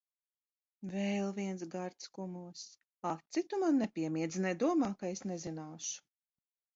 [0.93, 2.63] Vēl viens gards kumoss!
[3.09, 4.39] Aci tu man nepiemiedz!
[4.47, 6.01] Nedomā, ka es nezināšu.